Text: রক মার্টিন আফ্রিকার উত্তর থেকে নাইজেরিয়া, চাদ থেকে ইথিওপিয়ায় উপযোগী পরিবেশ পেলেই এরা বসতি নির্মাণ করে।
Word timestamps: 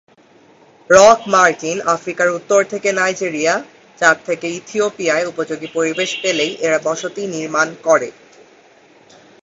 রক 0.89 1.19
মার্টিন 1.27 1.77
আফ্রিকার 1.95 2.27
উত্তর 2.29 2.59
থেকে 2.63 2.89
নাইজেরিয়া, 2.91 3.53
চাদ 3.97 4.17
থেকে 4.25 4.47
ইথিওপিয়ায় 4.49 5.25
উপযোগী 5.25 5.67
পরিবেশ 5.73 6.09
পেলেই 6.21 6.51
এরা 6.65 6.77
বসতি 6.83 7.21
নির্মাণ 7.27 7.67
করে। 7.83 8.09